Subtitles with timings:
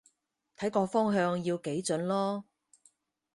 [0.57, 2.43] 睇個方向要幾準囉